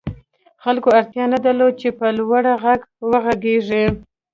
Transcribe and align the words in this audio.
خلکو 0.63 0.89
اړتیا 0.99 1.23
نه 1.33 1.37
درلوده 1.45 1.77
چې 1.81 1.87
په 1.99 2.05
لوړ 2.17 2.43
غږ 2.63 2.81
وغږېږي 3.09 3.85